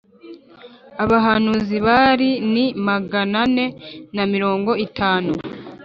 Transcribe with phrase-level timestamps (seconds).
[1.03, 3.65] abahanuzi Bali ni magana ane
[4.15, 5.31] na mirongo itanu